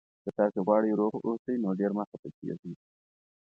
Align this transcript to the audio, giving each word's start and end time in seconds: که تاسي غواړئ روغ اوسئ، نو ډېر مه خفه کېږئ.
که 0.23 0.29
تاسي 0.37 0.59
غواړئ 0.65 0.91
روغ 0.99 1.13
اوسئ، 1.27 1.53
نو 1.63 1.69
ډېر 1.79 1.91
مه 1.97 2.03
خفه 2.09 2.29
کېږئ. 2.37 2.73